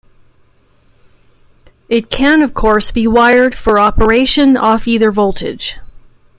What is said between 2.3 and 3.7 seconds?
of course, be wired